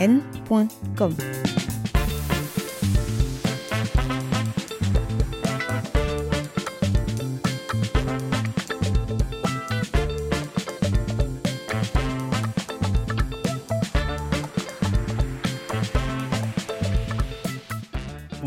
[0.00, 1.59] n.com.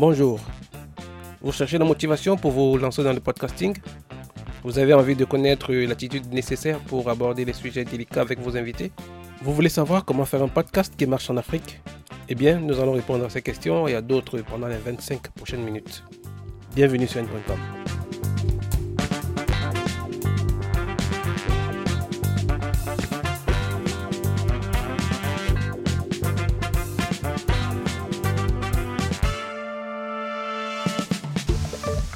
[0.06, 0.38] Bonjour.
[1.40, 3.74] Vous cherchez la motivation pour vous lancer dans le podcasting?
[4.62, 8.92] Vous avez envie de connaître l'attitude nécessaire pour aborder les sujets délicats avec vos invités?
[9.40, 11.80] Vous voulez savoir comment faire un podcast qui marche en Afrique?
[12.28, 15.64] Eh bien, nous allons répondre à ces questions et à d'autres pendant les 25 prochaines
[15.64, 16.04] minutes.
[16.76, 17.93] Bienvenue sur N.com.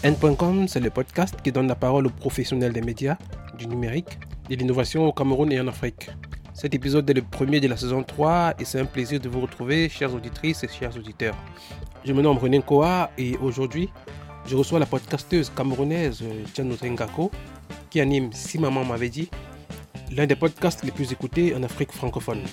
[0.04, 3.16] N.com, c'est le podcast qui donne la parole aux professionnels des médias,
[3.58, 4.18] du numérique,
[4.48, 6.10] de l'innovation au Cameroun et en Afrique.
[6.54, 9.40] Cet épisode est le premier de la saison 3 et c'est un plaisir de vous
[9.40, 11.34] retrouver, chères auditrices et chers auditeurs.
[12.04, 13.88] Je me nomme René Koa et aujourd'hui,
[14.46, 16.22] je reçois la podcasteuse camerounaise
[16.54, 17.32] Tiano Ngako
[17.90, 19.28] qui anime Si Maman m'avait dit,
[20.12, 22.44] l'un des podcasts les plus écoutés en Afrique francophone.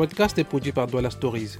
[0.00, 1.58] Podcast est produit par Douala Stories.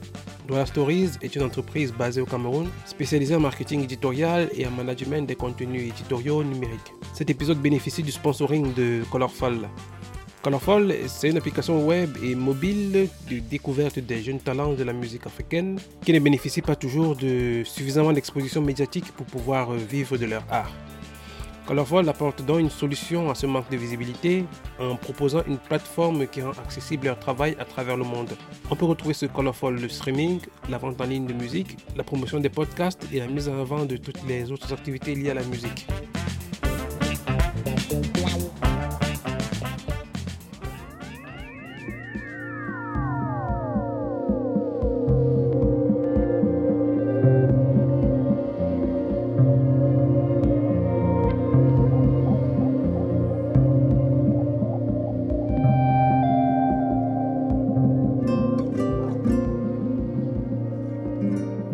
[0.49, 5.27] Douala Stories est une entreprise basée au Cameroun, spécialisée en marketing éditorial et en management
[5.27, 6.95] des contenus éditoriaux numériques.
[7.13, 9.69] Cet épisode bénéficie du sponsoring de Colorful.
[10.43, 15.27] Colorful, c'est une application web et mobile de découverte des jeunes talents de la musique
[15.27, 20.45] africaine qui ne bénéficient pas toujours de suffisamment d'exposition médiatique pour pouvoir vivre de leur
[20.51, 20.73] art.
[21.71, 24.45] Colorful apporte donc une solution à ce manque de visibilité
[24.81, 28.31] en proposant une plateforme qui rend accessible leur travail à travers le monde.
[28.73, 32.41] On peut retrouver ce Colorful le streaming, la vente en ligne de musique, la promotion
[32.41, 35.45] des podcasts et la mise en avant de toutes les autres activités liées à la
[35.45, 35.87] musique.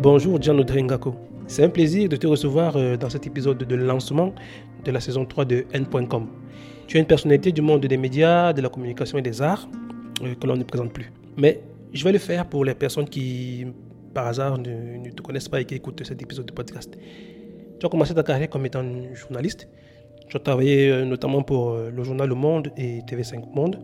[0.09, 1.15] Bonjour Gianno Drengako.
[1.47, 4.33] C'est un plaisir de te recevoir euh, dans cet épisode de lancement
[4.85, 6.27] de la saison 3 de N.com.
[6.87, 9.67] Tu es une personnalité du monde des médias, de la communication et des arts
[10.23, 11.11] euh, que l'on ne présente plus.
[11.35, 11.59] Mais
[11.91, 13.65] je vais le faire pour les personnes qui,
[14.13, 16.97] par hasard, ne, ne te connaissent pas et qui écoutent cet épisode de podcast.
[17.77, 19.67] Tu as commencé ta carrière comme étant journaliste.
[20.29, 23.77] Tu as travaillé euh, notamment pour le journal Le Monde et TV5 Monde.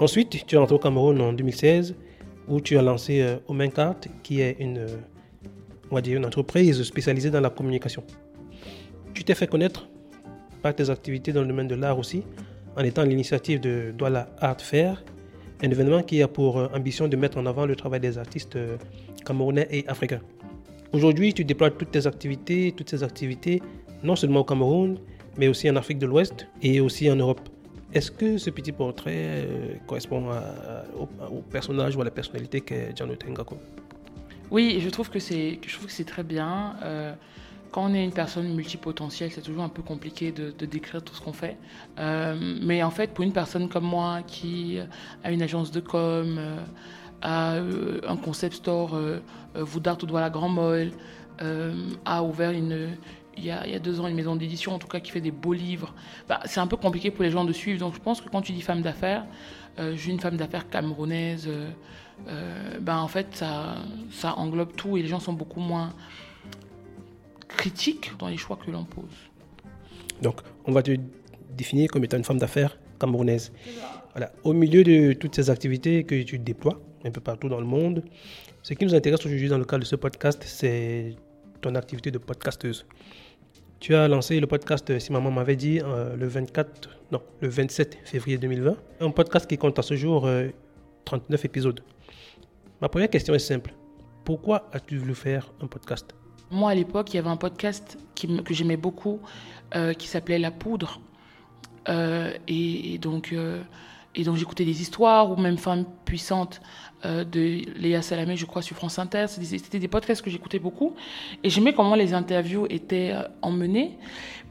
[0.00, 1.94] Ensuite, tu es rentré au Cameroun en 2016
[2.48, 4.96] où tu as lancé euh, Omencart, qui est une, euh,
[5.90, 8.04] on va dire une entreprise spécialisée dans la communication.
[9.12, 9.88] Tu t'es fait connaître
[10.62, 12.22] par tes activités dans le domaine de l'art aussi,
[12.76, 15.04] en étant l'initiative de Douala Art Fair,
[15.62, 18.58] un événement qui a pour euh, ambition de mettre en avant le travail des artistes
[19.24, 20.20] camerounais et africains.
[20.92, 23.62] Aujourd'hui, tu déploies toutes tes activités, toutes ces activités,
[24.02, 24.98] non seulement au Cameroun,
[25.38, 27.40] mais aussi en Afrique de l'Ouest et aussi en Europe.
[27.94, 30.28] Est-ce que ce petit portrait euh, correspond
[30.98, 31.06] au,
[31.42, 33.56] personnage ou à la personnalité qu'est Gianno Tengako
[34.50, 35.60] Oui, je trouve que c'est,
[36.04, 36.74] très bien.
[36.82, 37.14] Euh,
[37.70, 41.20] quand on est une personne multipotentielle, c'est toujours un peu compliqué de, décrire tout ce
[41.20, 41.56] qu'on fait.
[42.00, 44.78] Euh, mais en fait, pour une personne comme moi qui
[45.22, 46.40] a une agence de com,
[47.22, 48.98] a un concept store,
[49.54, 50.90] Voudart ou la Grand Molle,
[52.04, 52.96] a ouvert une,
[53.36, 55.52] il y, a, deux ans une maison d'édition en tout cas qui fait des beaux
[55.52, 55.94] livres.
[56.28, 57.80] Bah, c'est un peu compliqué pour les gens de suivre.
[57.80, 59.24] Donc je pense que quand tu dis femme d'affaires,
[59.78, 61.48] euh, suis une femme d'affaires camerounaise.
[62.80, 63.76] Bah, en fait ça,
[64.10, 65.92] ça englobe tout et les gens sont beaucoup moins
[67.48, 69.04] critiques dans les choix que l'on pose.
[70.22, 70.92] Donc on va te
[71.50, 73.52] définir comme étant une femme d'affaires camerounaise.
[74.12, 74.32] Voilà.
[74.44, 78.02] Au milieu de toutes ces activités que tu déploies un peu partout dans le monde,
[78.62, 81.16] ce qui nous intéresse aujourd'hui dans le cadre de ce podcast, c'est
[81.60, 82.86] ton activité de podcasteuse.
[83.84, 87.98] Tu as lancé le podcast, si maman m'avait dit, euh, le 24, non, le 27
[88.02, 88.76] février 2020.
[89.00, 90.48] Un podcast qui compte à ce jour euh,
[91.04, 91.80] 39 épisodes.
[92.80, 93.74] Ma première question est simple.
[94.24, 96.14] Pourquoi as-tu voulu faire un podcast?
[96.50, 99.20] Moi, à l'époque, il y avait un podcast qui, que j'aimais beaucoup
[99.76, 100.98] euh, qui s'appelait La Poudre.
[101.86, 103.34] Et, donc,
[104.14, 106.60] Et donc j'écoutais des histoires ou même Femmes puissantes
[107.04, 109.26] euh, de Léa Salamé, je crois, sur France Inter.
[109.28, 110.94] C'était des podcasts que j'écoutais beaucoup.
[111.42, 113.98] Et j'aimais comment les interviews étaient euh, emmenées.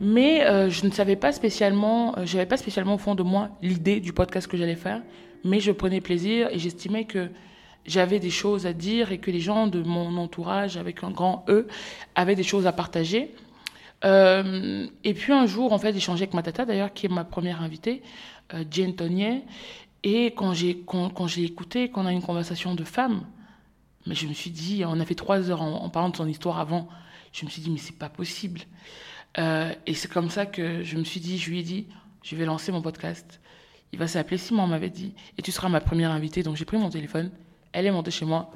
[0.02, 3.50] Mais euh, je ne savais pas spécialement, je n'avais pas spécialement au fond de moi
[3.62, 5.02] l'idée du podcast que j'allais faire.
[5.44, 7.30] Mais je prenais plaisir et j'estimais que
[7.86, 11.46] j'avais des choses à dire et que les gens de mon entourage, avec un grand
[11.50, 11.68] E,
[12.16, 13.34] avaient des choses à partager.
[14.04, 17.24] Et puis un jour, en fait, j'ai échangé avec ma tata, d'ailleurs, qui est ma
[17.24, 18.02] première invitée,
[18.70, 19.44] Jane Tonier.
[20.04, 23.24] Et quand j'ai quand, quand j'ai écouté, qu'on a une conversation de femmes,
[24.06, 26.60] mais je me suis dit, on a fait trois heures en, parlant de son histoire
[26.60, 26.90] avant,
[27.32, 28.62] je me suis dit, mais c'est pas possible.
[29.38, 31.88] Euh, et c'est comme ça que je me suis dit, je lui ai dit,
[32.22, 33.40] je vais lancer mon podcast.
[33.94, 36.44] Il va s'appeler Simon, m'avait dit, et tu seras ma première invitée.
[36.44, 37.32] Donc j'ai pris mon téléphone,
[37.72, 38.52] elle est montée chez moi,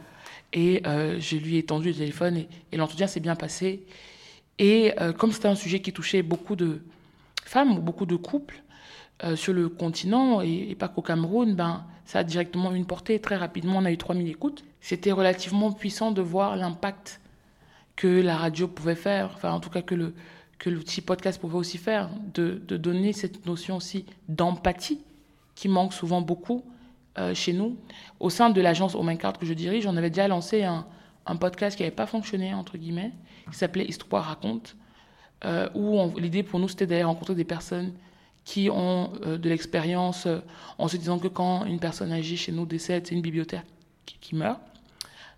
[0.51, 3.85] et euh, je lui ai tendu le téléphone, et l'entretien s'est bien passé.
[4.59, 6.81] Et euh, comme c'était un sujet qui touchait beaucoup de
[7.43, 8.63] femmes ou beaucoup de couples,
[9.23, 13.19] euh, sur le continent et, pas qu'au Cameroun, ben, ça a directement une portée.
[13.19, 14.63] Très rapidement, on a eu 3000 écoutes.
[14.79, 17.19] C'était relativement puissant de voir l'impact
[17.95, 20.13] que la radio pouvait faire, enfin en tout cas que le
[20.59, 24.99] que l'outil podcast pouvait aussi faire, de, de, donner cette notion aussi d'empathie
[25.53, 26.63] qui manque souvent beaucoup
[27.19, 27.77] euh, chez nous.
[28.19, 30.87] Au sein de l'agence Omencard que je dirige, on avait déjà lancé un,
[31.27, 33.11] un podcast qui n'avait pas fonctionné, entre guillemets,
[33.51, 34.75] qui s'appelait Histoire raconte,
[35.45, 37.93] euh, où l'idée pour nous c'était d'aller rencontrer des personnes
[38.43, 40.39] qui ont euh, de l'expérience euh,
[40.77, 43.65] en se disant que quand une personne agit chez nous décède, c'est une bibliothèque
[44.05, 44.59] qui, meurt.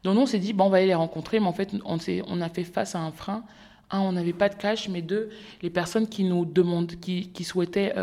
[0.04, 1.98] Donc nous, on s'est dit, bon, on va aller les rencontrer, mais en fait, on,
[2.28, 3.44] on a fait face à un frein.
[3.92, 5.30] Un, on n'avait pas de cash, mais deux,
[5.62, 7.94] les personnes qui nous demandent, qui, qui souhaitaient,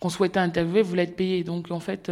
[0.00, 1.44] qu'on souhaitait interviewer voulaient être payées.
[1.44, 2.10] Donc en fait,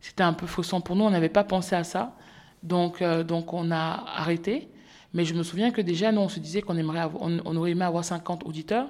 [0.00, 2.16] c'était un peu faussant pour nous, on n'avait pas pensé à ça.
[2.62, 4.68] Donc, donc on a arrêté.
[5.16, 7.84] Mais je me souviens que déjà, nous, on se disait qu'on aimerait on, aurait aimé
[7.84, 8.88] avoir 50 auditeurs.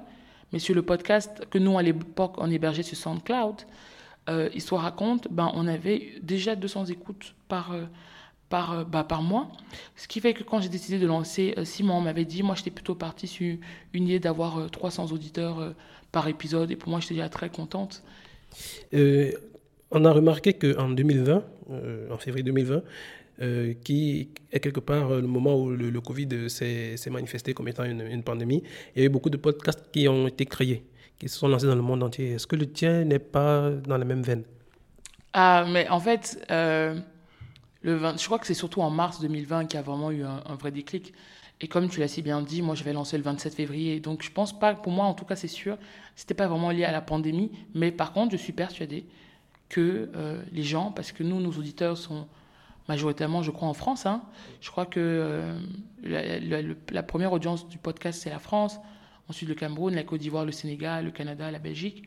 [0.51, 3.55] Mais sur le podcast que nous, à l'époque, on hébergeait sur SoundCloud,
[4.29, 7.83] euh, Histoire raconte, ben, on avait déjà 200 écoutes par, euh,
[8.49, 9.47] par, euh, bah, par mois.
[9.95, 12.95] Ce qui fait que quand j'ai décidé de lancer, Simon m'avait dit, moi j'étais plutôt
[12.95, 13.57] partie sur
[13.93, 15.73] une idée d'avoir 300 auditeurs
[16.11, 16.71] par épisode.
[16.71, 18.03] Et pour moi, j'étais déjà très contente.
[18.93, 21.43] on a remarqué qu'en 2020,
[22.11, 22.81] en février 2020,
[23.39, 27.67] euh, qui est quelque part euh, le moment où le, Covid euh, s'est manifesté comme
[27.67, 28.63] étant une, pandémie.
[28.95, 30.83] Il y a eu beaucoup de podcasts qui ont été créés,
[31.19, 32.31] qui se sont lancés dans le monde entier.
[32.31, 34.43] Est-ce que le tien n'est pas dans la même veine?
[35.33, 37.03] Ah, mais en fait, le
[37.83, 40.71] je crois que c'est surtout en mars 2020 qu'il y a vraiment eu un, vrai
[40.71, 41.13] déclic.
[41.61, 43.99] Et comme tu l'as si bien dit, moi je vais lancer le 27 février.
[43.99, 45.77] Donc je pense pas, pour moi en tout cas c'est sûr,
[46.15, 47.51] c'était pas vraiment lié à la pandémie.
[47.75, 49.05] Mais par contre, je suis persuadée
[49.69, 50.09] que
[50.51, 52.27] les gens, parce que nous, nos auditeurs sont
[52.87, 54.05] majoritairement, je crois, en France.
[54.05, 54.21] Hein.
[54.61, 55.59] Je crois que euh,
[56.91, 58.79] la, première audience du podcast, c'est la France,
[59.29, 62.03] ensuite le Cameroun, la Côte d'Ivoire, le Sénégal, le Canada, la Belgique.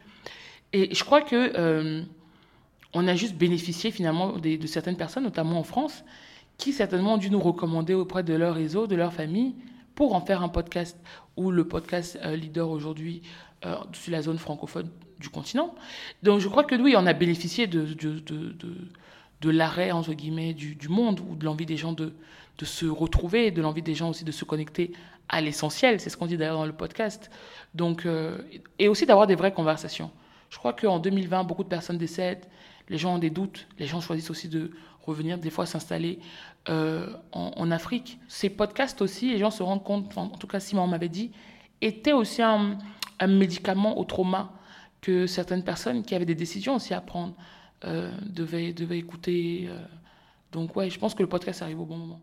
[0.73, 2.03] Et je crois que euh,
[2.95, 6.05] on a juste bénéficié finalement de, certaines personnes, notamment en France,
[6.57, 9.55] qui certainement ont dû nous recommander auprès de leur réseau, de leur famille,
[9.95, 10.99] pour en faire un podcast,
[11.37, 13.23] ou le podcast euh, leader aujourd'hui
[13.93, 14.89] sur la zone francophone
[15.19, 15.75] du continent.
[16.23, 17.87] Donc je crois que oui, on a bénéficié de,
[19.41, 22.15] de l'arrêt, entre guillemets, du, monde, ou de l'envie des gens de,
[22.59, 24.93] de se retrouver, de l'envie des gens aussi de se connecter
[25.29, 26.01] à l'essentiel.
[26.01, 27.31] C'est ce qu'on dit d'ailleurs dans le podcast.
[27.75, 28.39] Donc, euh,
[28.79, 30.11] et aussi d'avoir des vraies conversations.
[30.51, 32.45] Je crois qu'en 2020, beaucoup de personnes décèdent,
[32.89, 34.73] les gens ont des doutes, les gens choisissent aussi de
[35.03, 36.19] revenir, des fois s'installer
[36.69, 38.19] euh, en, Afrique.
[38.29, 41.31] Ces podcasts aussi, les gens se rendent compte, en, tout cas Simon m'avait dit,
[41.81, 42.77] étaient aussi un,
[43.21, 44.53] un médicament au trauma
[45.01, 47.35] que certaines personnes qui avaient des décisions aussi à prendre
[47.83, 49.67] devait, devait écouter.
[49.69, 49.79] Euh.
[50.53, 52.23] donc, ouais, je pense que le podcast arrive au bon moment.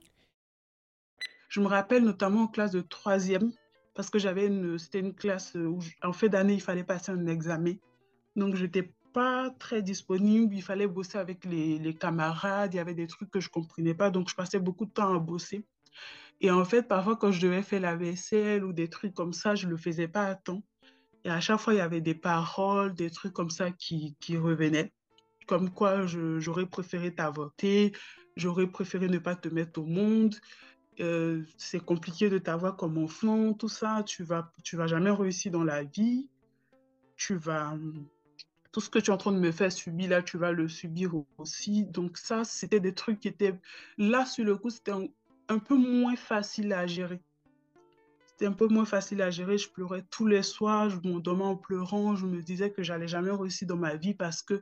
[1.50, 3.52] Je me rappelle notamment en classe de troisième,
[3.96, 7.76] parce que j'avais c'était une classe où, en fin d'année, il fallait passer un examen.
[8.36, 10.54] Donc, j'étais pas très disponible.
[10.54, 12.74] Il fallait bosser avec les, les, camarades.
[12.74, 14.12] Il y avait des trucs que je comprenais pas.
[14.12, 15.66] Donc, je passais beaucoup de temps à bosser.
[16.42, 19.56] Et en fait, parfois, quand je devais faire la vaisselle ou des trucs comme ça,
[19.56, 20.62] je le faisais pas à temps.
[21.24, 24.38] Et à chaque fois, il y avait des paroles, des trucs comme ça qui, qui
[24.38, 24.94] revenaient
[25.48, 27.94] comme quoi j'aurais préféré t'avorter,
[28.36, 30.36] j'aurais préféré ne pas te mettre au monde,
[31.00, 35.51] euh, c'est compliqué de t'avoir comme enfant, tout ça, tu vas, tu vas jamais réussir
[35.51, 36.30] dans la vie,
[37.16, 37.75] tu vas,
[38.72, 40.68] tout ce que tu es en train de me faire subir là, tu vas le
[40.68, 41.86] subir aussi.
[41.86, 43.56] Donc ça, c'était des trucs qui étaient,
[43.98, 47.22] là sur le coup, c'était un, peu moins facile à gérer.
[48.27, 49.58] C'était un peu moins facile à gérer.
[49.58, 52.16] Je pleurais tous les soirs, je m'endormais en pleurant.
[52.16, 54.62] Je me disais que j'allais jamais réussir dans ma vie parce que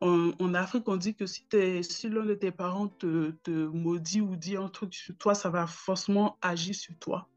[0.00, 4.68] en, Afrique, on dit que si, l'un de tes parents te, maudit ou dit un
[4.68, 7.28] truc sur toi, ça va forcément agir sur toi.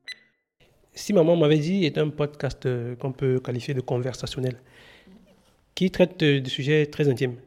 [0.94, 4.62] Si Maman m'avait dit est un podcast euh, qu'on peut qualifier de conversationnel,
[5.74, 7.38] qui traite de, sujets très intimes.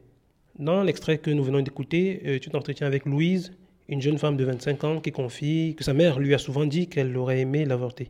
[0.57, 3.53] Dans l'extrait que nous venons d'écouter, euh, tu t'entretiens avec Louise,
[3.87, 6.87] une jeune femme de 25 ans qui confie que sa mère lui a souvent dit
[6.87, 8.09] qu'elle aurait aimé l'avorter.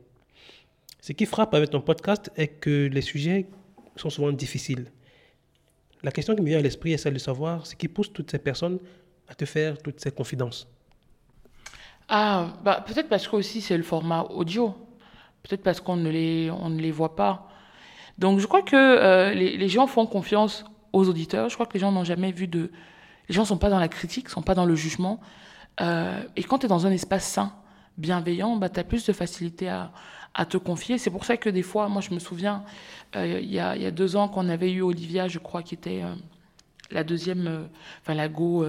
[1.01, 3.45] Ce qui frappe avec ton podcast est que les sujets
[3.95, 4.85] sont souvent difficiles.
[6.05, 8.29] La question qui me vient à l'esprit est celle de savoir ce qui pousse toutes
[8.29, 8.77] ces personnes
[9.27, 10.67] à te faire toutes ces confidences.
[12.07, 14.75] Ah, bah, peut-être parce que aussi c'est le format audio.
[15.41, 17.49] Peut-être parce qu'on ne les, on ne les voit pas.
[18.19, 21.49] Donc je crois que euh, les, les, gens font confiance aux auditeurs.
[21.49, 22.69] Je crois que les gens n'ont jamais vu de...
[23.27, 25.19] Les gens ne sont pas dans la critique, ne sont pas dans le jugement.
[25.81, 27.51] Euh, et quand tu es dans un espace sain,
[27.97, 29.91] bienveillant, bah, tu as plus de facilité à,
[30.35, 30.99] à te confier.
[30.99, 32.63] C'est pour ça que des fois, moi je me souviens,
[33.15, 35.63] euh, il, y a, il, y a, deux ans qu'on avait eu Olivia, je crois,
[35.63, 36.03] qui était
[36.91, 37.67] la deuxième,
[38.01, 38.65] enfin la go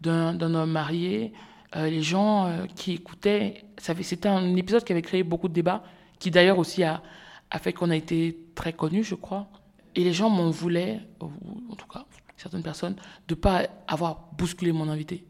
[0.00, 1.32] d'un homme marié.
[1.74, 5.82] les gens qui écoutaient, c'était un épisode qui avait créé beaucoup de débats
[6.20, 7.02] qui d'ailleurs aussi a
[7.60, 9.48] fait qu'on a été très connus, je crois.
[9.96, 12.04] Et les gens m'en voulaient, en tout cas
[12.40, 12.96] certaines personnes,
[13.28, 15.24] de ne pas avoir bousculé mon invité.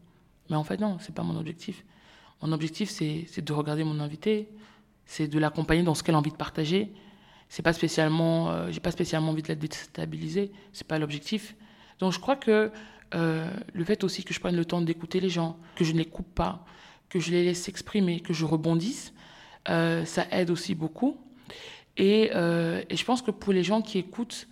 [0.49, 1.83] Mais en fait, non, ce n'est pas mon objectif.
[2.41, 4.49] Mon objectif, c'est de regarder mon invité,
[5.11, 6.93] c'est de l'accompagner dans ce qu'elle a envie de partager.
[7.49, 10.53] C'est pas spécialement, euh, j'ai pas spécialement envie de la déstabiliser.
[10.71, 11.57] C'est pas l'objectif.
[11.99, 12.71] Donc je crois que
[13.13, 15.97] euh, le fait aussi que je prenne le temps d'écouter les gens, que je ne
[15.97, 16.63] les coupe pas,
[17.09, 19.13] que je les laisse s'exprimer, que je rebondisse,
[19.67, 21.17] euh, ça aide aussi beaucoup.
[21.97, 24.47] Et, et, je pense que pour les gens qui écoutent,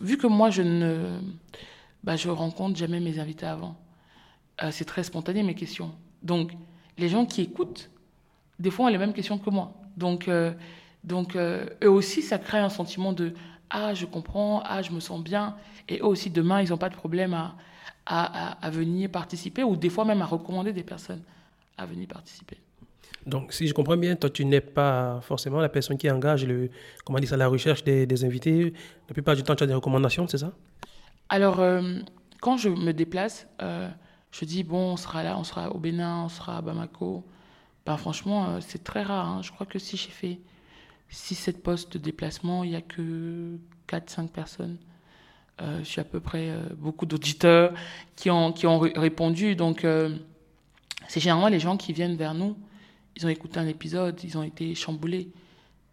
[0.00, 1.18] vu que moi je ne
[2.02, 3.76] bah, je rencontre jamais mes invités avant,
[4.70, 5.94] c'est très spontané mes questions.
[6.22, 6.52] Donc
[6.96, 7.90] les gens qui écoutent,
[8.58, 9.72] des fois ont les mêmes questions que moi.
[9.96, 10.30] Donc,
[11.04, 13.32] donc eux aussi, ça crée un sentiment de
[13.70, 15.56] ah je comprends, ah je me sens bien.
[15.88, 17.56] Et eux aussi demain, ils n'ont pas de problème à,
[18.06, 21.22] à, à, à venir participer ou des fois même à recommander des personnes
[21.78, 22.56] à venir participer.
[23.26, 26.70] Donc, si je comprends bien, toi, tu n'es pas forcément la personne qui engage le,
[27.04, 28.72] comment dire ça, la recherche des, des, invités.
[29.08, 30.52] La plupart du temps, tu as des recommandations, c'est ça?
[31.28, 31.98] Alors, euh,
[32.40, 33.88] quand je me déplace, euh,
[34.30, 37.24] je dis, bon, on sera là, on sera au Bénin, on sera à Bamako.
[37.86, 39.28] Ben, franchement, euh, c'est très rare.
[39.28, 39.42] Hein.
[39.42, 40.38] Je crois que si j'ai fait
[41.12, 44.76] 6-7 postes de déplacement, il n'y a que 4-5 personnes.
[45.60, 47.72] je suis à peu près beaucoup d'auditeurs
[48.16, 49.54] qui ont, qui ont répondu.
[49.54, 49.86] Donc,
[51.08, 52.56] c'est généralement les gens qui viennent vers nous
[53.16, 55.28] ils ont écouté un épisode, ils ont été chamboulés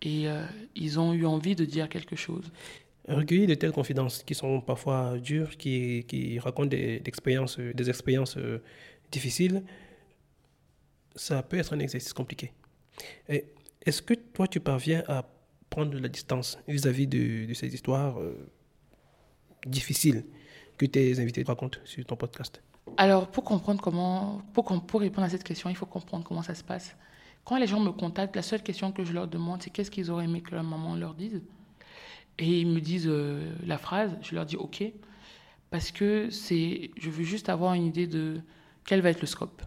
[0.02, 0.46] et euh,
[0.76, 2.52] ils ont eu envie de dire quelque chose.
[3.08, 8.38] Recueillir de telles confidences qui sont parfois dures, qui, qui racontent des, expériences, des expériences
[8.38, 8.62] euh,
[9.12, 9.64] difficiles,
[11.16, 12.54] ça peut être un exercice compliqué.
[13.28, 15.24] Est-ce que toi, tu parviens à
[15.70, 18.48] prendre la distance vis-à-vis de, de, ces histoires euh,
[19.66, 20.26] difficiles
[20.78, 22.62] que tes invités racontent sur ton podcast?
[22.98, 26.54] Alors, pour comprendre comment, pour, pour répondre à cette question, il faut comprendre comment ça
[26.54, 26.96] se passe.
[27.44, 30.12] Quand les gens me contactent, la seule question que je leur demande, c'est qu'est-ce qu'ils
[30.12, 31.42] auraient aimé que leur maman leur dise?
[32.38, 34.84] Et ils me disent euh, la phrase, je leur dis OK,
[35.70, 38.40] parce que c'est, je veux juste avoir une idée de
[38.86, 39.62] quel va être le scope.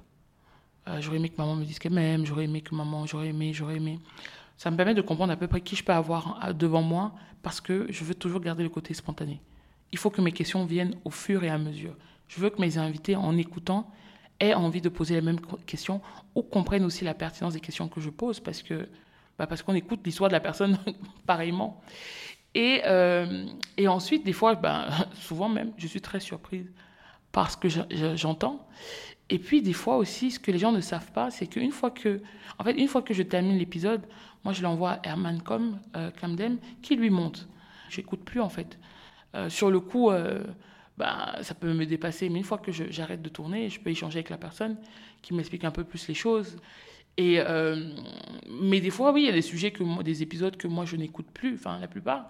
[0.88, 3.52] Euh, j'aurais aimé que maman me dise qu'elle m'aime, j'aurais aimé que maman, j'aurais aimé,
[3.52, 3.98] j'aurais aimé.
[4.56, 7.12] Ça me permet de comprendre à peu près qui je peux avoir devant moi,
[7.42, 9.40] parce que je veux toujours garder le côté spontané.
[9.92, 11.94] Il faut que mes questions viennent au fur et à mesure.
[12.28, 13.90] Je veux que mes invités, en écoutant,
[14.40, 16.00] aient envie de poser les mêmes questions
[16.34, 18.88] ou comprennent aussi la pertinence des questions que je pose parce que
[19.38, 20.78] bah parce qu'on écoute l'histoire de la personne
[21.26, 21.80] pareillement.
[22.54, 26.66] Et, euh, et ensuite, des fois, bah, souvent même, je suis très surprise
[27.30, 27.68] par ce que
[28.16, 28.66] j'entends.
[29.28, 31.90] Et puis, des fois aussi, ce que les gens ne savent pas, c'est qu'une fois
[31.90, 32.21] que,
[32.59, 34.02] en fait, une fois que je termine l'épisode,
[34.45, 37.49] moi, je l'envoie à Herman Com, euh, Camden, qui lui monte.
[37.88, 38.78] J'écoute plus, en fait.
[39.35, 40.45] Euh, sur le coup, euh,
[40.97, 42.28] bah, ça peut me dépasser.
[42.28, 44.76] Mais une fois que j'arrête de tourner, je peux échanger avec la personne
[45.23, 46.56] qui m'explique un peu plus les choses.
[47.16, 47.92] Et, euh,
[48.49, 49.73] mais des fois, oui, il y a des sujets,
[50.04, 52.28] des épisodes que moi je n'écoute plus, enfin la plupart,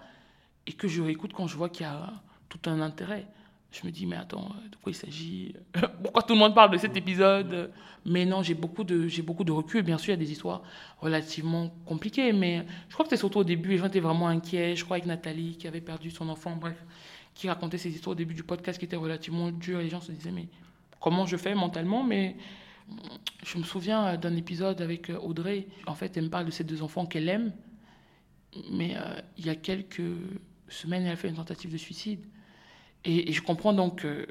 [0.65, 2.13] et que je réécoute quand je vois qu'il y a
[2.47, 3.27] tout un intérêt.
[3.71, 5.53] Je me dis, mais attends, de quoi il s'agit?
[6.03, 7.71] Pourquoi tout le monde parle de cet épisode?
[8.05, 9.83] Mais non, j'ai beaucoup, de, beaucoup de recul.
[9.83, 10.63] Bien sûr, il y a des histoires
[10.99, 14.75] relativement compliquées, mais je crois que c'était surtout au début, les gens étaient vraiment inquiets.
[14.75, 16.77] Je crois avec Nathalie qui avait perdu son enfant, bref
[17.37, 19.79] qui racontait ses histoires au début du podcast qui étaient relativement dures.
[19.79, 20.47] Les gens se disaient, mais
[20.99, 22.03] comment je fais mentalement?
[22.03, 22.35] Mais
[23.45, 25.67] je me souviens d'un épisode avec Audrey.
[25.85, 27.53] En fait, elle me parle de ses deux enfants qu'elle aime.
[28.71, 30.01] Mais euh, il y a quelques
[30.67, 32.25] semaines, elle a fait une tentative de suicide.
[33.07, 34.27] Et, et je comprends donc que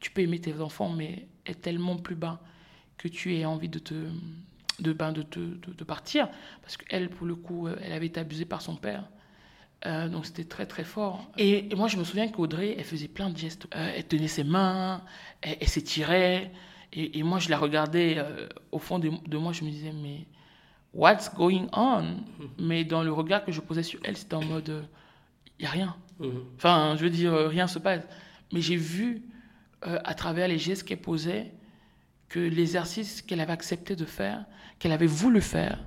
[0.00, 2.40] tu peux aimer tes enfants, mais être tellement plus bas
[2.98, 3.94] que tu aies envie de te
[4.80, 6.28] de, ben, de, de, de partir.
[6.62, 9.08] Parce qu'elle, pour le coup, elle avait été abusée par son père.
[9.86, 11.24] Euh, donc c'était très très fort.
[11.36, 13.68] Et, et, moi je me souviens qu'Audrey, elle faisait plein de gestes.
[13.76, 15.02] Euh, elle tenait ses mains,
[15.40, 16.50] elle, elle s'étirait.
[16.92, 19.92] Et, et, moi je la regardais euh, au fond de, de, moi, je me disais,
[19.92, 20.26] mais
[20.92, 22.16] what's going on?
[22.58, 24.84] Mais dans le regard que je posais sur elle, c'était en mode,
[25.58, 25.96] il n'y a rien.
[26.56, 28.02] Enfin, je veux dire, rien se passe.
[28.52, 29.22] Mais j'ai vu
[29.86, 31.52] euh, à travers les gestes qu'elle posait,
[32.28, 34.44] que l'exercice qu'elle avait accepté de faire,
[34.78, 35.84] qu'elle avait voulu faire,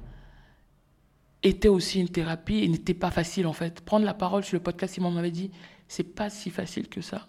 [1.43, 3.81] était aussi une thérapie et n'était pas facile en fait.
[3.81, 5.51] Prendre la parole sur le podcast, Simon m'avait dit,
[5.87, 7.27] c'est pas si facile que ça.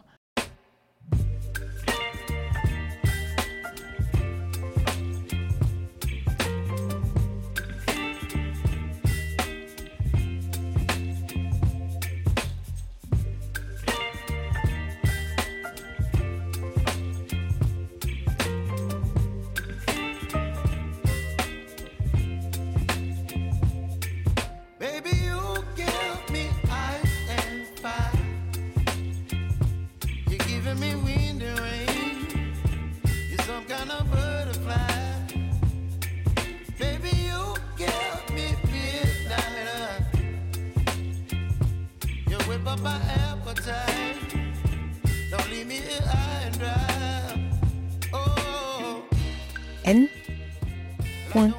[49.92, 51.50] n.com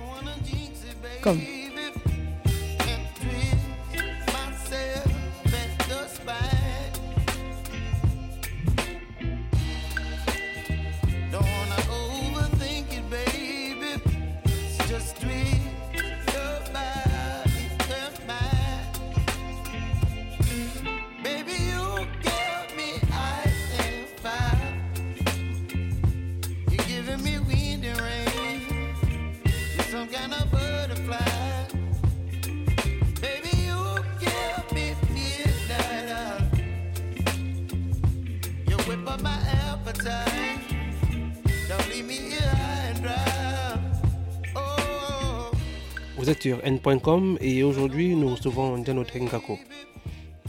[46.23, 49.59] Vous êtes sur n.com et aujourd'hui nous recevons Diano Ngako.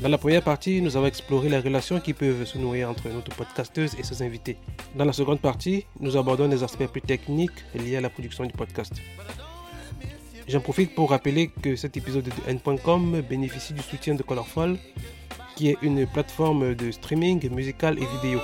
[0.00, 3.34] Dans la première partie, nous avons exploré les relations qui peuvent se nouer entre notre
[3.34, 4.56] podcasteuse et ses invités.
[4.94, 8.52] Dans la seconde partie, nous abordons les aspects plus techniques liés à la production du
[8.52, 8.92] podcast.
[10.46, 14.76] J'en profite pour rappeler que cet épisode de n.com bénéficie du soutien de Colorful,
[15.56, 18.38] qui est une plateforme de streaming musical et vidéo.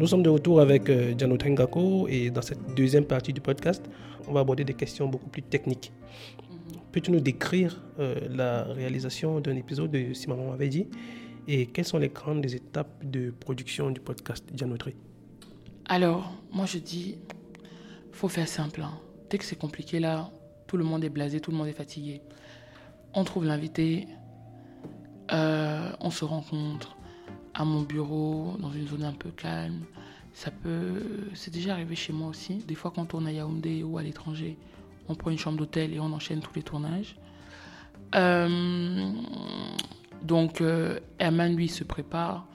[0.00, 3.84] Nous sommes de retour avec euh, Gianno Tengako et dans cette deuxième partie du podcast,
[4.26, 5.92] on va aborder des questions beaucoup plus techniques.
[6.90, 10.86] Peux-tu nous décrire euh, la réalisation d'un épisode de Si Maman m'avait dit
[11.46, 14.94] et quelles sont les grandes étapes de production du podcast Gianotri
[15.86, 17.18] Alors, moi je dis,
[18.10, 18.80] faut faire simple.
[18.80, 18.98] hein.
[19.28, 20.30] Dès que c'est compliqué là,
[20.66, 22.22] tout le monde est blasé, tout le monde est fatigué.
[23.12, 24.08] On trouve l'invité,
[25.30, 26.96] euh, on se rencontre
[27.54, 29.80] à mon bureau, dans une zone un peu calme.
[30.32, 32.56] Ça peut, c'est déjà arrivé chez moi aussi.
[32.56, 34.56] Des fois, quand on tourne à Yaoundé ou à l'étranger,
[35.08, 37.16] on prend une chambre d'hôtel et on enchaîne tous les tournages.
[38.14, 39.12] Euh,
[40.22, 42.46] donc, euh, Herman, lui, se prépare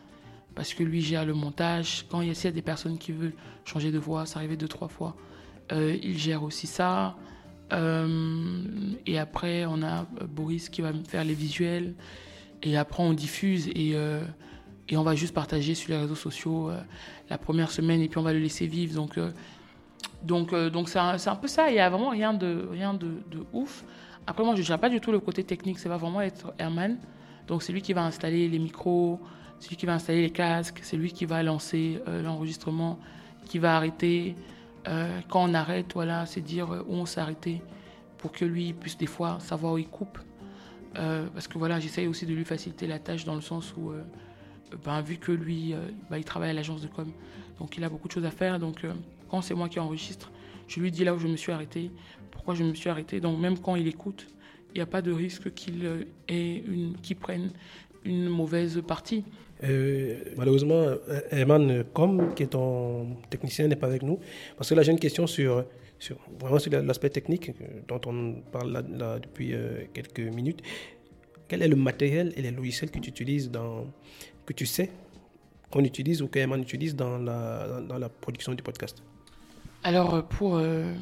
[0.56, 2.06] parce que lui gère le montage.
[2.10, 4.88] Quand il y a, des personnes qui veulent changer de voix, ça arrivait deux, trois
[4.88, 5.16] fois,
[5.72, 7.18] euh, il gère aussi ça.
[7.74, 8.58] Euh,
[9.06, 11.96] et après, on a Boris qui va faire les visuels.
[12.64, 13.96] Et après, on diffuse et,
[14.88, 16.80] et on va juste partager sur les réseaux sociaux euh,
[17.30, 18.94] la première semaine et puis on va le laisser vivre.
[18.94, 19.32] Donc, euh,
[20.24, 21.70] donc, euh, donc c'est un, un peu ça.
[21.70, 23.10] Il n'y a vraiment rien de, rien de,
[23.54, 23.84] ouf.
[24.28, 25.80] Après, moi, je ne gère pas du tout le côté technique.
[25.80, 26.98] Ça va vraiment être Herman.
[27.48, 29.20] Donc, c'est lui qui va installer les micros,
[29.60, 33.00] c'est lui qui va installer les casques, c'est lui qui va lancer l'enregistrement,
[33.46, 34.36] qui va arrêter.
[35.30, 37.62] Quand on arrête, voilà, c'est dire où on s'est arrêté
[38.18, 40.18] pour que lui puisse des fois savoir où il coupe.
[40.96, 43.94] Parce que voilà, j'essaye aussi de lui faciliter la tâche dans le sens où,
[44.84, 45.78] ben, vu que lui, euh,
[46.10, 47.12] ben, il travaille à l'agence de com,
[47.60, 48.60] donc il a beaucoup de choses à faire.
[48.60, 48.94] Donc euh,
[49.30, 50.32] quand c'est moi qui enregistre,
[50.68, 51.92] je lui dis là où je me suis arrêté,
[52.32, 53.20] pourquoi je me suis arrêté.
[53.20, 54.28] Donc même quand il écoute,
[54.74, 57.52] il n'y a pas de risque qu'il euh, prenne
[58.04, 59.24] une mauvaise partie.
[60.38, 60.86] Malheureusement,
[61.32, 64.20] Herman Com, qui est ton technicien, n'est pas avec nous.
[64.58, 65.66] Parce que là, j'ai une question sur,
[65.98, 67.52] sur, vraiment sur l'aspect technique
[67.88, 68.84] dont on parle
[69.24, 69.56] depuis
[69.94, 70.62] quelques minutes.
[71.48, 73.88] Quel est le matériel et les logiciels que tu utilises dans,
[74.46, 74.92] que tu sais
[75.72, 79.04] qu'on utilise ou qu'Herman utilise dans la, dans, la production du podcast
[79.84, 80.94] Alors, euh, pour euh,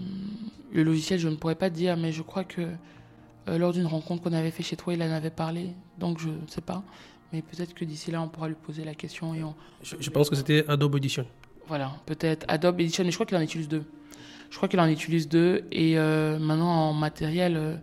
[0.71, 3.85] le logiciel, je ne pourrais pas te dire, mais je crois que euh, lors d'une
[3.85, 5.71] rencontre qu'on avait fait chez toi, il en avait parlé.
[5.99, 6.83] Donc, je ne sais pas.
[7.31, 9.55] Mais peut-être que d'ici là, on pourra lui poser la question et on.
[9.81, 11.25] je, je pense que c'était Adobe Audition.
[11.67, 13.83] Voilà, peut-être Adobe Edition, mais je crois qu'il en utilise deux.
[14.49, 15.65] Je crois qu'il en utilise deux.
[15.71, 17.81] Et euh, maintenant, en matériel,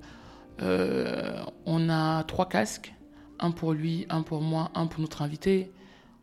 [0.61, 2.92] on a trois casques.
[3.40, 5.72] Un pour lui, un pour moi, un pour notre invité.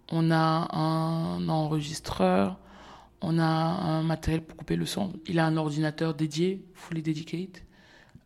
[0.10, 2.58] On a un enregistreur.
[3.22, 5.14] On a un matériel pour couper le son.
[5.26, 7.58] Il a un ordinateur dédié, fully dedicated.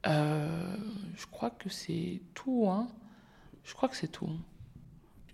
[0.05, 2.67] je crois que c'est tout.
[2.69, 2.87] Hein.
[3.63, 4.29] Je crois que c'est tout.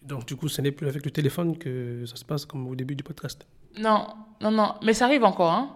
[0.04, 2.76] Donc, du coup, ce n'est plus avec le téléphone que ça se passe comme au
[2.76, 3.46] début du podcast?
[3.78, 4.08] Non,
[4.42, 4.76] non, non.
[4.84, 5.52] Mais ça arrive encore.
[5.52, 5.70] Hein.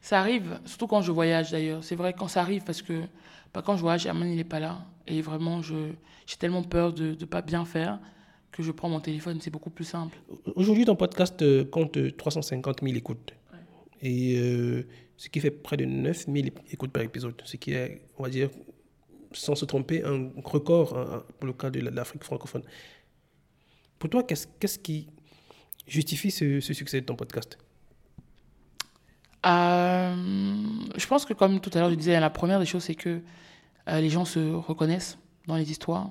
[0.00, 1.82] Ça arrive, surtout quand je voyage d'ailleurs.
[1.84, 3.02] C'est vrai quand ça arrive parce que
[3.56, 4.84] bah, quand je voyage, Herman il n'est pas là.
[5.06, 5.96] Et vraiment, j'ai
[6.38, 7.98] tellement peur de ne pas bien faire
[8.52, 9.38] que je prends mon téléphone.
[9.40, 10.18] C'est beaucoup plus simple.
[10.56, 13.32] Aujourd'hui, ton podcast euh, compte 350 000 écoutes.
[14.02, 17.40] Et euh, ce qui fait près de 9 000 écoutes par épisode.
[17.46, 18.50] Ce qui est, on va dire,
[19.32, 22.62] sans se tromper, un record hein, pour le cas de l'Afrique francophone.
[23.98, 25.08] Pour toi, qu'est-ce qui
[25.86, 27.56] justifie ce, succès de ton podcast?
[29.46, 30.14] Euh,
[30.94, 33.22] Je pense que, comme tout à l'heure je disais, la première des choses, c'est que
[33.88, 36.10] euh, les gens se reconnaissent dans les histoires.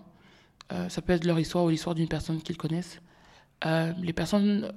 [0.71, 3.01] Euh, ça peut être leur histoire ou l'histoire d'une personne qu'ils connaissent.
[3.63, 4.71] les personnes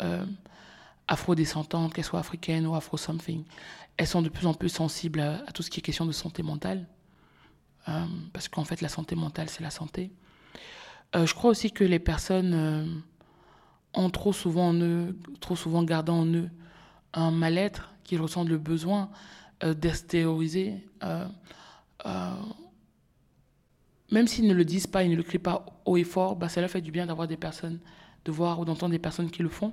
[1.09, 3.45] afro-descendantes, qu'elles soient africaines ou afro-something,
[3.97, 6.43] elles sont de plus en plus sensibles à, tout ce qui est question de santé
[6.43, 6.87] mentale.
[8.33, 10.11] parce qu'en fait, la santé mentale, c'est la santé.
[11.17, 12.85] Euh, je crois aussi que les personnes euh,
[13.95, 16.51] ont trop souvent en eux, trop souvent gardant en eux
[17.15, 19.11] un mal-être, qu'ils ressentent le besoin
[19.65, 20.85] euh, d'extérioriser.
[24.11, 26.49] Même s'ils ne le disent pas, ils ne le crient pas haut et fort, bah,
[26.49, 27.79] ça leur fait du bien d'avoir des personnes,
[28.25, 29.73] de voir ou d'entendre des personnes qui le font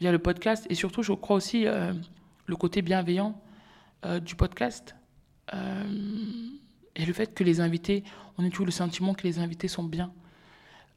[0.00, 0.66] via le podcast.
[0.70, 3.40] Et surtout, je crois aussi le côté bienveillant
[4.22, 4.94] du podcast.
[5.52, 8.04] et le fait que les invités,
[8.38, 10.12] on ait toujours le sentiment que les invités sont bien.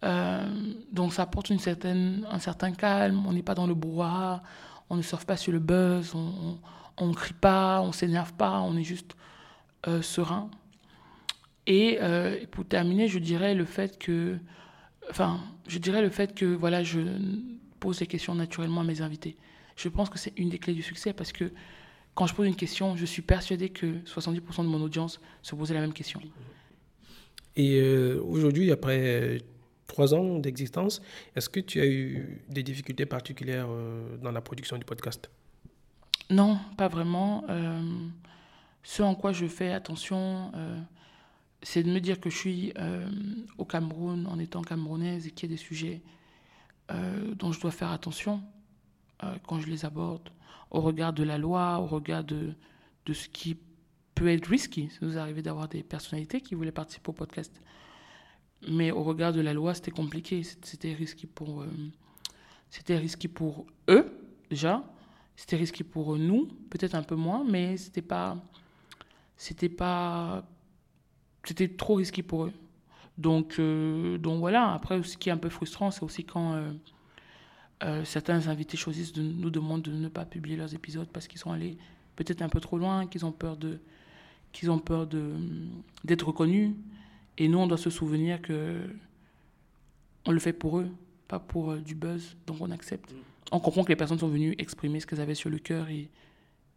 [0.03, 0.45] Euh,
[0.91, 4.43] donc ça apporte une certaine, un certain calme, on n'est pas dans le brouhaha,
[4.89, 8.77] on ne surfe pas sur le buzz, on ne crie pas, on s'énerve pas, on
[8.77, 9.15] est juste
[9.87, 10.01] euh,
[11.69, 14.37] Euh, et, pour terminer, je dirais le fait que,
[15.09, 17.01] enfin, je dirais le fait que voilà, je
[17.79, 19.35] pose des questions naturellement à mes invités.
[19.75, 21.51] Je pense que c'est une des clés du succès parce que
[22.13, 25.73] quand je pose une question, je suis persuadé que 70% de mon audience se posait
[25.73, 26.21] la même question.
[27.57, 27.81] Et
[28.17, 29.39] aujourd'hui, après
[29.87, 31.01] trois ans d'existence,
[31.35, 35.29] est-ce que tu as eu des difficultés particulières euh, dans la production du podcast?
[36.29, 37.45] Non, pas vraiment.
[37.49, 37.81] Euh,
[38.83, 40.79] ce en quoi je fais attention, euh,
[41.65, 42.73] c'est de me dire que je suis
[43.57, 46.01] au Cameroun en étant camerounaise et qu'il y a des sujets
[46.89, 48.43] dont je dois faire attention
[49.47, 50.29] quand je les aborde,
[50.69, 52.53] au regard de la loi, au regard de,
[53.05, 53.57] de ce qui
[54.13, 54.89] peut être risky.
[54.89, 57.61] Ça nous arrivé d'avoir des personnalités qui voulaient participer au podcast.
[58.67, 60.41] Mais au regard de la loi, c'était compliqué.
[60.43, 61.67] C'était risqué pour, euh,
[62.69, 64.05] c'était risqué pour eux,
[64.49, 64.83] déjà.
[65.35, 68.37] C'était risqué pour nous, peut-être un peu moins, mais c'était pas,
[69.35, 70.47] c'était pas,
[71.47, 72.53] c'était trop risqué pour eux.
[73.17, 74.73] Donc, euh, donc voilà.
[74.73, 76.61] Après, ce qui est un peu frustrant, c'est aussi quand
[77.83, 81.39] euh, certains invités choisissent de nous demandent de ne pas publier leurs épisodes parce qu'ils
[81.39, 81.77] sont allés
[82.15, 83.79] peut-être un peu trop loin, qu'ils ont peur de,
[84.51, 85.33] qu'ils ont peur de
[86.03, 86.71] d'être reconnus.
[87.37, 88.79] Et nous, on doit se souvenir que
[90.25, 90.89] on le fait pour eux,
[91.27, 92.35] pas pour euh, du buzz.
[92.47, 93.13] Donc on accepte.
[93.51, 96.09] On comprend que les personnes sont venues exprimer ce qu'elles avaient sur le cœur et,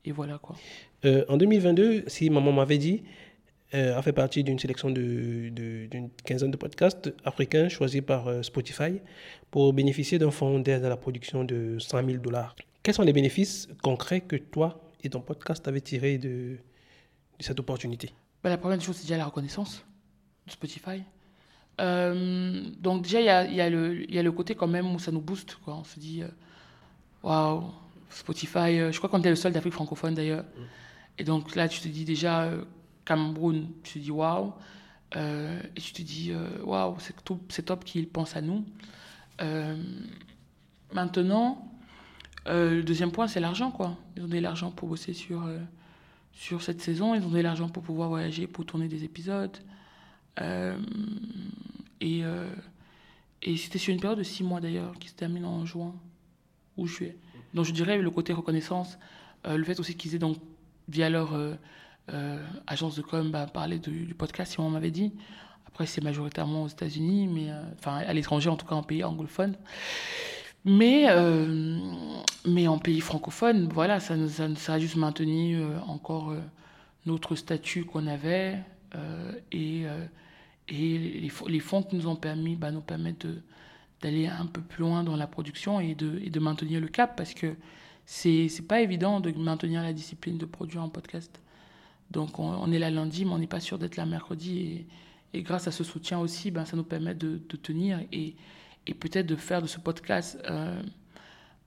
[0.05, 0.57] et voilà quoi.
[1.05, 3.28] Euh, en 2022, si maman m'avait dit, euh,
[3.73, 5.89] a fait partie d'une sélection d'une de,
[6.25, 9.01] quinzaine de podcasts africains choisis par Spotify
[9.51, 12.55] pour bénéficier d'un fonds d'aide à la production de 100 000 dollars.
[12.83, 16.29] Quels sont les bénéfices concrets que toi et ton podcast avez tirés de,
[17.39, 18.13] de cette opportunité?
[18.43, 19.85] Bah, La première chose, c'est déjà la reconnaissance.
[20.47, 21.03] Spotify.
[21.81, 24.99] Euh, donc déjà, il y a, y, a y a, le côté quand même où
[24.99, 25.57] ça nous booste.
[25.65, 25.77] Quoi.
[25.77, 26.29] On se dit, euh,
[27.23, 27.65] waouh,
[28.11, 30.45] Spotify, euh, je crois qu'on était le seul d'Afrique francophone d'ailleurs.
[31.19, 32.51] Et donc là, tu te dis déjà,
[33.09, 34.53] Cameroun, tu te dis waouh.
[35.16, 36.97] et tu te dis, waouh,
[37.49, 38.64] c'est top qu'ils pensent à nous.
[40.92, 41.73] maintenant,
[42.47, 43.71] le deuxième point, c'est l'argent.
[43.71, 43.97] quoi.
[44.16, 45.49] Ils ont donné l'argent pour bosser sur,
[46.33, 47.14] sur cette saison.
[47.14, 49.57] Ils ont donné l'argent pour pouvoir voyager, pour tourner des épisodes.
[50.40, 50.77] Euh,
[52.01, 52.49] et, euh,
[53.42, 55.94] et c'était sur une période de six mois d'ailleurs, qui se termine en juin
[56.77, 57.16] ou juillet.
[57.55, 58.99] Donc je dirais le côté reconnaissance,
[59.47, 60.38] euh, le fait aussi qu'ils aient donc,
[60.88, 61.37] via leur
[62.66, 65.12] agence de com, bah, parlé du podcast, si on m'avait dit.
[65.66, 69.55] Après, c'est majoritairement aux États-Unis, mais enfin à l'étranger, en tout cas en pays anglophone.
[70.64, 71.07] Mais,
[72.47, 74.14] mais en pays francophone, voilà, ça,
[74.57, 76.35] ça, a juste maintenu encore
[77.07, 78.59] notre statut qu'on avait
[79.53, 79.87] et
[80.68, 83.27] et les, fonds qui nous ont permis, bah, nous permettent
[84.03, 87.16] d'aller un peu plus loin dans la production et de, et de maintenir le cap
[87.16, 87.57] parce que
[88.05, 91.40] c'est pas évident de maintenir la discipline de produire un podcast.
[92.11, 94.87] Donc on, est là lundi, mais on n'est pas sûr d'être là mercredi.
[95.35, 98.35] Et, grâce à ce soutien aussi, ben, ça nous permet de, tenir et,
[98.87, 100.81] et peut-être de faire de ce podcast euh,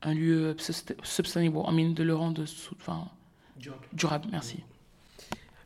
[0.02, 0.56] un lieu
[1.04, 2.44] sustainable, I mean, de le rendre
[2.76, 3.08] enfin,
[3.58, 3.86] durable.
[3.94, 4.28] durable.
[4.32, 4.64] Merci.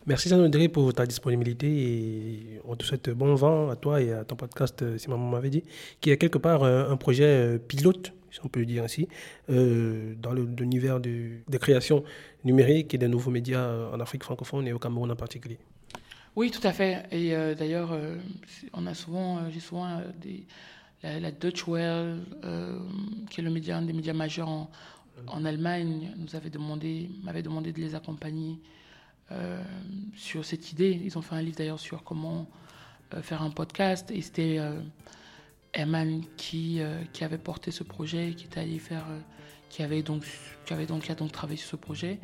[0.07, 4.23] Merci Jean-Audrey pour ta disponibilité et on te souhaite bon vent à toi et à
[4.23, 5.63] ton podcast, euh, si maman m'avait dit,
[5.99, 9.08] qui est quelque part euh, un projet pilote si on peut le dire ainsi,
[9.50, 12.04] euh, dans l'univers de, des créations
[12.43, 15.58] numériques et des nouveaux médias euh, en Afrique francophone et au Cameroun en particulier.
[16.36, 17.06] Oui, tout à fait.
[17.12, 17.98] Et euh, d'ailleurs,
[18.74, 20.45] on a souvent, j'ai souvent des,
[21.02, 22.19] la, Deutsche Welle,
[23.30, 24.69] qui est le média, un des médias majeurs en,
[25.28, 28.60] en Allemagne, nous avait demandé, m'avait demandé de les accompagner
[30.17, 31.00] sur cette idée.
[31.06, 32.50] Ils ont fait un livre d'ailleurs sur comment
[33.21, 34.60] faire un podcast et c'était
[35.75, 39.19] Eman qui, euh, qui avait porté ce projet, qui était allé faire, euh,
[39.69, 40.23] qui avait donc,
[40.65, 42.19] qui avait donc, a travaillé sur ce projet.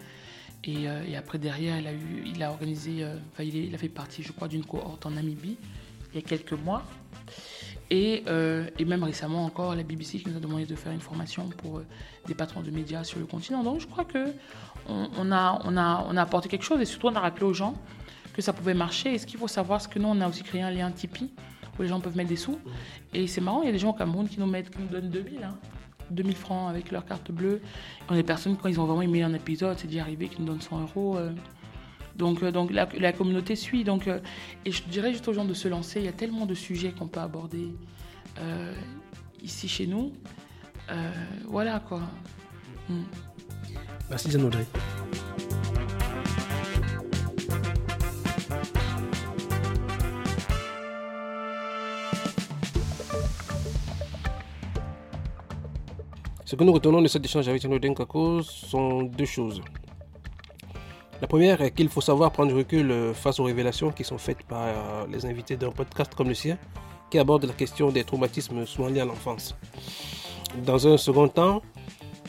[0.64, 1.78] Et, euh, après derrière,
[2.26, 3.06] il a organisé,
[3.40, 5.58] il, il, a fait partie, je crois, d'une cohorte en Namibie
[6.14, 6.84] il y a quelques mois.
[7.90, 8.24] Et,
[8.80, 11.82] et, même récemment encore, la BBC qui nous a demandé de faire une formation pour
[12.26, 13.64] des patrons de médias sur le continent.
[13.64, 14.34] Donc je crois que
[14.88, 17.54] on, a, on, a, on a apporté quelque chose et surtout on a rappelé aux
[17.54, 17.74] gens
[18.34, 19.14] que ça pouvait marcher.
[19.14, 21.32] Et ce qu'il faut savoir, c'est que nous, on a aussi créé un lien Tipeee
[21.84, 22.60] les gens peuvent mettre des sous.
[23.14, 24.88] Et c'est marrant, il y a des gens au Cameroun qui nous, mettent, qui nous
[24.88, 25.58] donnent 2000, hein,
[26.10, 27.62] 2000 francs avec leur carte bleue.
[28.10, 30.42] On a des personnes, quand ils ont vraiment aimé un épisode, c'est d'y arriver, qui
[30.42, 31.18] nous donnent 100 euros.
[31.18, 31.32] Euh.
[32.16, 33.84] Donc, euh, donc la, communauté suit.
[33.84, 34.20] Donc, euh,
[34.66, 36.00] et je dirais juste aux gens de se lancer.
[36.00, 37.74] Il y a tellement de sujets qu'on peut aborder
[39.44, 40.14] ici chez nous.
[41.48, 42.02] voilà quoi.
[42.90, 43.02] Mm.
[44.10, 44.52] Merci Jeanne
[56.52, 59.62] Ce que nous retenons de cet échange avec Tino Denkako sont deux choses.
[61.22, 64.44] La première est qu'il faut savoir prendre recul euh, face aux révélations qui sont faites
[64.44, 66.58] par euh, les invités d'un podcast comme le sien,
[67.10, 69.56] qui aborde la question des traumatismes souvent liés à l'enfance.
[70.66, 71.62] Dans un second temps,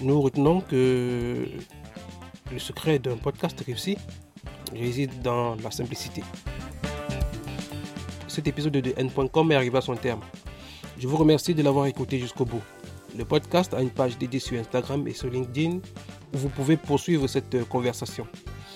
[0.00, 1.48] nous retenons que
[2.52, 3.98] le secret d'un podcast réussi
[4.72, 6.22] réside dans la simplicité.
[8.28, 10.20] Cet épisode de N.com est arrivé à son terme.
[10.96, 12.62] Je vous remercie de l'avoir écouté jusqu'au bout.
[13.16, 15.78] Le podcast a une page dédiée sur Instagram et sur LinkedIn
[16.34, 18.26] où vous pouvez poursuivre cette conversation.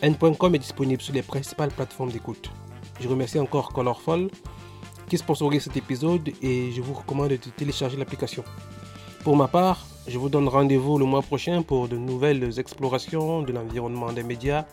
[0.03, 2.51] N.com est disponible sur les principales plateformes d'écoute.
[3.01, 4.29] Je remercie encore Colorful
[5.09, 8.45] qui sponsorise cet épisode et je vous recommande de télécharger l'application.
[9.25, 13.53] Pour ma part, je vous donne rendez-vous le mois prochain pour de nouvelles explorations de
[13.53, 14.67] l'environnement des médias,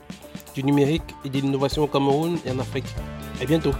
[0.53, 2.93] du numérique et de l'innovation au Cameroun et en Afrique.
[3.41, 3.71] A bientôt